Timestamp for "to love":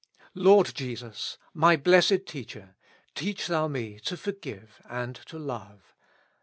5.27-5.93